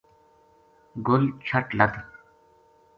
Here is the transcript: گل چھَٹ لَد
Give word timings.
گل 1.07 1.23
چھَٹ 1.45 1.65
لَد 1.79 1.93